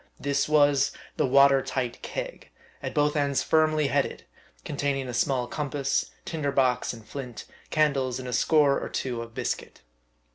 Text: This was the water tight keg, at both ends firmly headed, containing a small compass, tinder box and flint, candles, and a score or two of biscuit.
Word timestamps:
This 0.19 0.49
was 0.49 0.93
the 1.17 1.27
water 1.27 1.61
tight 1.61 2.01
keg, 2.01 2.49
at 2.81 2.95
both 2.95 3.15
ends 3.15 3.43
firmly 3.43 3.85
headed, 3.85 4.23
containing 4.65 5.07
a 5.07 5.13
small 5.13 5.45
compass, 5.45 6.09
tinder 6.25 6.51
box 6.51 6.91
and 6.91 7.07
flint, 7.07 7.45
candles, 7.69 8.17
and 8.17 8.27
a 8.27 8.33
score 8.33 8.79
or 8.83 8.89
two 8.89 9.21
of 9.21 9.35
biscuit. 9.35 9.81